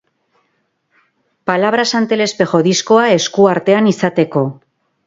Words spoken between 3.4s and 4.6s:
artean izateko.